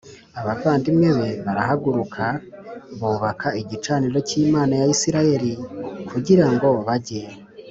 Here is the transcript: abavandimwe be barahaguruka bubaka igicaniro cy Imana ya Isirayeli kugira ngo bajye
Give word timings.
abavandimwe 0.39 1.09
be 1.17 1.29
barahaguruka 1.45 2.23
bubaka 2.99 3.47
igicaniro 3.61 4.17
cy 4.27 4.33
Imana 4.43 4.73
ya 4.81 4.87
Isirayeli 4.95 5.53
kugira 6.09 6.45
ngo 6.53 6.69
bajye 6.87 7.21